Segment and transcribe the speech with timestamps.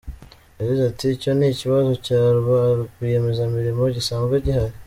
[0.59, 4.75] Yagize ati “Icyo ni ikibazo cya ba rwiyemezamirimo gisanzwe gihari.